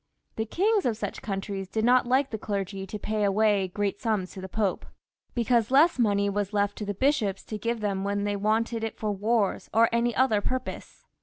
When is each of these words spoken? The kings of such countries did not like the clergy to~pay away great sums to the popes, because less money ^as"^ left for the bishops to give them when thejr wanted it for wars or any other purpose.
The 0.35 0.47
kings 0.47 0.87
of 0.87 0.97
such 0.97 1.21
countries 1.21 1.67
did 1.69 1.85
not 1.85 2.07
like 2.07 2.31
the 2.31 2.39
clergy 2.39 2.87
to~pay 2.87 3.23
away 3.23 3.67
great 3.67 3.99
sums 4.01 4.31
to 4.31 4.41
the 4.41 4.49
popes, 4.49 4.87
because 5.35 5.69
less 5.69 5.99
money 5.99 6.27
^as"^ 6.27 6.53
left 6.53 6.79
for 6.79 6.85
the 6.85 6.95
bishops 6.95 7.43
to 7.43 7.59
give 7.59 7.81
them 7.81 8.03
when 8.03 8.25
thejr 8.25 8.37
wanted 8.37 8.83
it 8.83 8.97
for 8.97 9.11
wars 9.11 9.69
or 9.71 9.89
any 9.93 10.15
other 10.15 10.41
purpose. 10.41 11.05